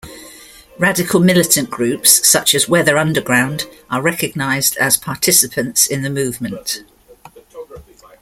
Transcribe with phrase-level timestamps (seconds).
[0.79, 6.81] Radical militant groups such as Weather Underground are recognized as participants in the movement.